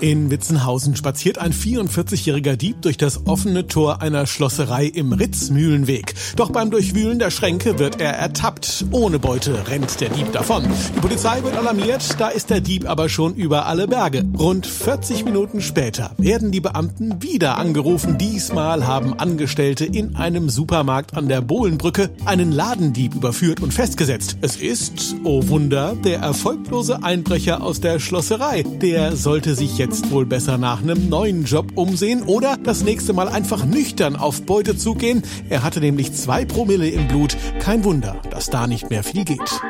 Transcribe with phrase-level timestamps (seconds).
[0.00, 6.14] In Witzenhausen spaziert ein 44-jähriger Dieb durch das offene Tor einer Schlosserei im Ritzmühlenweg.
[6.36, 8.86] Doch beim Durchwühlen der Schränke wird er ertappt.
[8.90, 10.64] Ohne Beute rennt der Dieb davon.
[10.94, 14.24] Die Polizei wird alarmiert, da ist der Dieb aber schon über alle Berge.
[14.36, 18.18] Rund 40 Minuten später werden die Beamten wieder angerufen.
[18.18, 24.36] Diesmal haben Angestellte in einem Supermarkt an der Bohlenbrücke einen Ladendieb überführt und festgesetzt.
[24.40, 28.64] Es ist, oh Wunder, der erfolglose Einbrecher aus der Schlosserei.
[28.82, 33.12] Der sollte sich jetzt jetzt wohl besser nach einem neuen Job umsehen oder das nächste
[33.12, 35.22] Mal einfach nüchtern auf Beute zugehen.
[35.50, 37.36] Er hatte nämlich zwei Promille im Blut.
[37.60, 39.60] Kein Wunder, dass da nicht mehr viel geht.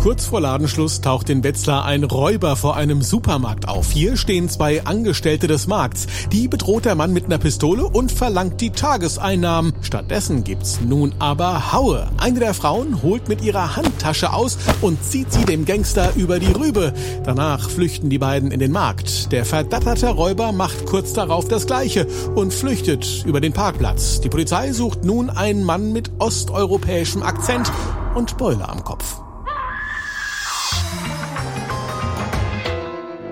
[0.00, 3.90] Kurz vor Ladenschluss taucht in Wetzlar ein Räuber vor einem Supermarkt auf.
[3.90, 6.06] Hier stehen zwei Angestellte des Markts.
[6.30, 9.72] Die bedroht der Mann mit einer Pistole und verlangt die Tageseinnahmen.
[9.80, 12.08] Stattdessen gibt's nun aber Haue.
[12.16, 16.52] Eine der Frauen holt mit ihrer Handtasche aus und zieht sie dem Gangster über die
[16.52, 16.94] Rübe.
[17.24, 19.32] Danach flüchten die beiden in den Markt.
[19.32, 24.20] Der verdatterte Räuber macht kurz darauf das Gleiche und flüchtet über den Parkplatz.
[24.20, 27.72] Die Polizei sucht nun einen Mann mit osteuropäischem Akzent
[28.14, 29.20] und Beule am Kopf.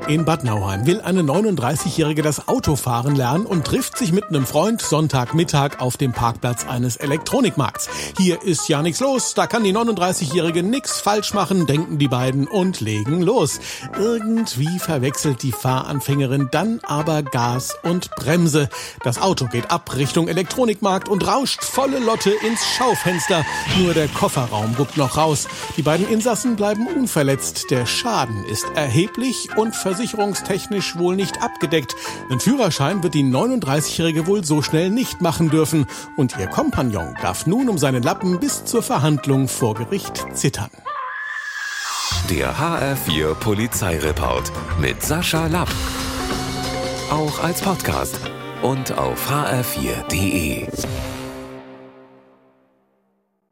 [0.09, 4.81] In Bad Nauheim will eine 39-Jährige das Autofahren lernen und trifft sich mit einem Freund
[4.81, 7.89] Sonntagmittag auf dem Parkplatz eines Elektronikmarkts.
[8.17, 12.47] Hier ist ja nichts los, da kann die 39-Jährige nix falsch machen, denken die beiden
[12.47, 13.59] und legen los.
[13.99, 18.69] Irgendwie verwechselt die Fahranfängerin dann aber Gas und Bremse.
[19.03, 23.45] Das Auto geht ab Richtung Elektronikmarkt und rauscht volle Lotte ins Schaufenster.
[23.81, 25.49] Nur der Kofferraum guckt noch raus.
[25.77, 27.73] Die beiden Insassen bleiben unverletzt.
[27.73, 31.97] Der Schaden ist erheblich und versicherungstechnisch wohl nicht abgedeckt.
[32.31, 37.47] Den Führerschein wird die 39-Jährige wohl so schnell nicht machen dürfen und ihr Kompagnon darf
[37.47, 40.71] nun um seinen Lappen bis zur Verhandlung vor Gericht zittern.
[42.29, 45.73] Der HR4 Polizeireport mit Sascha Lapp.
[47.11, 48.21] Auch als Podcast
[48.63, 50.67] und auf hr4.de.